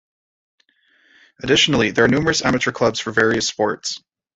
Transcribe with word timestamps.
Additionally 1.43 1.91
there 1.91 2.05
are 2.05 2.07
numerous 2.07 2.43
amateur 2.43 2.71
clubs 2.71 2.99
for 2.99 3.11
various 3.11 3.47
sports. 3.47 4.01